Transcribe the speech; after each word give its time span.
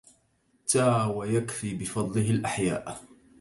تى 0.67 1.11
ويَكفي 1.15 1.73
بفضله 1.73 2.29
الأحياءَ 2.31 3.01